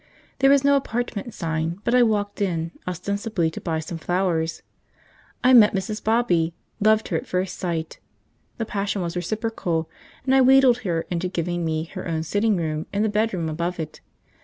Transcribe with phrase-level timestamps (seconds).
[0.39, 4.63] There was no apartment sign, but I walked in, ostensibly to buy some flowers.
[5.43, 6.03] I met Mrs.
[6.03, 7.99] Bobby, loved her at first sight,
[8.57, 9.91] the passion was reciprocal,
[10.25, 13.79] and I wheedled her into giving me her own sitting room and the bedroom above
[13.79, 14.01] it.